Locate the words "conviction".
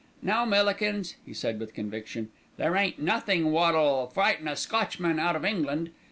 1.75-2.29